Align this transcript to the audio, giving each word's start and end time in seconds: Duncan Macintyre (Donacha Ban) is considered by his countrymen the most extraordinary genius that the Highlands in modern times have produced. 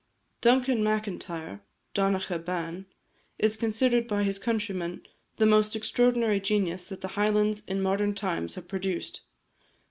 Duncan 0.41 0.83
Macintyre 0.83 1.61
(Donacha 1.93 2.39
Ban) 2.39 2.87
is 3.37 3.55
considered 3.55 4.07
by 4.07 4.23
his 4.23 4.39
countrymen 4.39 5.05
the 5.35 5.45
most 5.45 5.75
extraordinary 5.75 6.39
genius 6.39 6.85
that 6.85 7.01
the 7.01 7.09
Highlands 7.09 7.63
in 7.67 7.83
modern 7.83 8.15
times 8.15 8.55
have 8.55 8.67
produced. 8.67 9.21